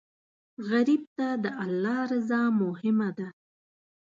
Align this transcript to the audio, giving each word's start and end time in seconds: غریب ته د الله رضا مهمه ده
غریب 0.69 1.03
ته 1.17 1.27
د 1.43 1.45
الله 1.63 1.99
رضا 2.11 2.41
مهمه 2.61 3.09
ده 3.17 3.27